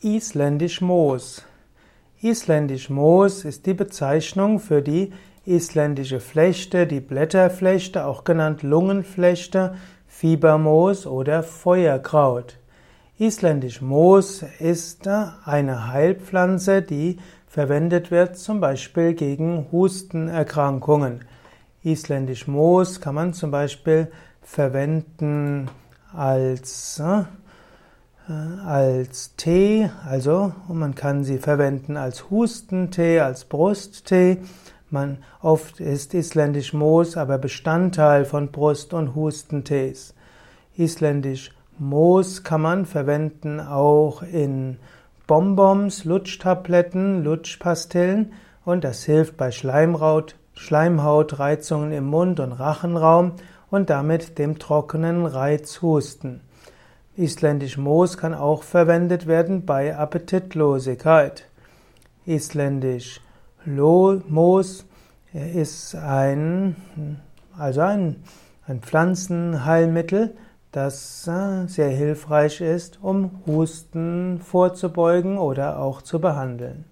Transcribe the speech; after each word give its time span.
Isländisch 0.00 0.80
Moos. 0.80 1.44
Isländisch 2.22 2.88
Moos 2.88 3.44
ist 3.44 3.66
die 3.66 3.74
Bezeichnung 3.74 4.60
für 4.60 4.80
die 4.80 5.12
isländische 5.44 6.20
Flechte, 6.20 6.86
die 6.86 7.00
Blätterflechte, 7.00 8.06
auch 8.06 8.22
genannt 8.22 8.62
Lungenflechte, 8.62 9.74
Fiebermoos 10.06 11.04
oder 11.04 11.42
Feuerkraut. 11.42 12.58
Isländisch 13.18 13.82
Moos 13.82 14.44
ist 14.60 15.08
eine 15.08 15.92
Heilpflanze, 15.92 16.80
die 16.80 17.16
verwendet 17.48 18.12
wird 18.12 18.38
zum 18.38 18.60
Beispiel 18.60 19.14
gegen 19.14 19.66
Hustenerkrankungen. 19.72 21.24
Isländisch 21.82 22.46
Moos 22.46 23.00
kann 23.00 23.16
man 23.16 23.32
zum 23.32 23.50
Beispiel 23.50 24.12
verwenden 24.42 25.68
als 26.12 27.00
äh, 27.00 27.24
als 28.66 29.34
Tee, 29.36 29.90
also 30.06 30.52
man 30.68 30.94
kann 30.94 31.24
sie 31.24 31.38
verwenden 31.38 31.96
als 31.96 32.28
Hustentee, 32.30 33.20
als 33.20 33.46
Brusttee. 33.46 34.38
Man 34.90 35.18
oft 35.40 35.80
ist 35.80 36.14
isländisch 36.14 36.72
Moos 36.74 37.16
aber 37.16 37.38
Bestandteil 37.38 38.24
von 38.24 38.50
Brust- 38.50 38.92
und 38.92 39.14
Hustentees. 39.14 40.14
Isländisch 40.76 41.52
Moos 41.78 42.44
kann 42.44 42.60
man 42.60 42.86
verwenden 42.86 43.60
auch 43.60 44.22
in 44.22 44.78
Bonbons, 45.26 46.04
Lutschtabletten, 46.04 47.24
Lutschpastillen 47.24 48.32
und 48.64 48.84
das 48.84 49.04
hilft 49.04 49.36
bei 49.36 49.50
Schleimhaut, 49.50 50.36
Schleimhautreizungen 50.54 51.92
im 51.92 52.04
Mund- 52.04 52.40
und 52.40 52.52
Rachenraum 52.52 53.32
und 53.70 53.90
damit 53.90 54.38
dem 54.38 54.58
trockenen 54.58 55.24
Reizhusten. 55.24 56.40
Isländisch 57.18 57.76
Moos 57.78 58.16
kann 58.16 58.32
auch 58.32 58.62
verwendet 58.62 59.26
werden 59.26 59.66
bei 59.66 59.96
Appetitlosigkeit. 59.96 61.48
Isländisch 62.24 63.20
Moos 63.66 64.86
ist 65.32 65.96
ein, 65.96 66.76
also 67.58 67.80
ein, 67.80 68.22
ein 68.68 68.82
Pflanzenheilmittel, 68.82 70.36
das 70.70 71.26
äh, 71.26 71.66
sehr 71.66 71.88
hilfreich 71.88 72.60
ist, 72.60 73.00
um 73.02 73.42
Husten 73.48 74.38
vorzubeugen 74.38 75.38
oder 75.38 75.80
auch 75.80 76.02
zu 76.02 76.20
behandeln. 76.20 76.84